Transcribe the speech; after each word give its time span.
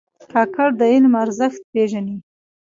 کاکړ 0.31 0.69
د 0.79 0.81
علم 0.93 1.13
ارزښت 1.23 1.61
پېژني. 1.71 2.17